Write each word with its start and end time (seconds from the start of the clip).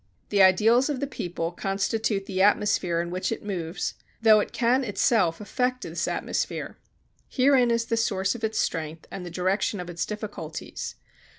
The 0.29 0.41
ideals 0.41 0.89
of 0.89 0.99
the 0.99 1.05
people 1.05 1.51
constitute 1.51 2.25
the 2.25 2.41
atmosphere 2.41 3.01
in 3.01 3.11
which 3.11 3.31
it 3.31 3.45
moves, 3.45 3.93
though 4.19 4.39
it 4.39 4.51
can 4.51 4.83
itself 4.83 5.39
affect 5.39 5.81
this 5.83 6.07
atmosphere. 6.07 6.79
Herein 7.29 7.69
is 7.69 7.85
the 7.85 7.97
source 7.97 8.33
of 8.33 8.43
its 8.43 8.57
strength 8.57 9.05
and 9.11 9.23
the 9.23 9.29
direction 9.29 9.79
of 9.79 9.91
its 9.91 10.07
difficulties. 10.07 10.95